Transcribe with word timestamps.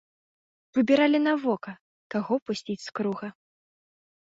Выбіралі 0.77 1.19
на 1.27 1.33
вока, 1.43 1.71
каго 2.15 2.33
пусціць 2.49 2.81
з 2.89 2.99
круга. 2.99 3.33